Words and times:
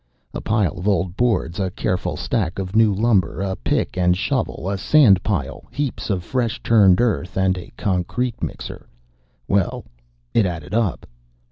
A 0.33 0.41
pile 0.41 0.79
of 0.79 0.87
old 0.87 1.15
boards, 1.15 1.59
a 1.59 1.69
careful 1.69 2.17
stack 2.17 2.57
of 2.57 2.75
new 2.75 2.91
lumber, 2.91 3.39
a 3.39 3.55
pick 3.55 3.95
and 3.99 4.17
shovel, 4.17 4.67
a 4.67 4.75
sand 4.75 5.21
pile, 5.21 5.67
heaps 5.69 6.09
of 6.09 6.23
fresh 6.23 6.59
turned 6.63 6.99
earth, 6.99 7.37
and 7.37 7.55
a 7.55 7.71
concrete 7.77 8.41
mixer 8.41 8.87
well, 9.47 9.85
it 10.33 10.47
added 10.47 10.73
up. 10.73 11.05